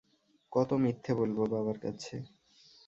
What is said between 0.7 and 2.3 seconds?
মিথ্যে বলব বাবার কাছে?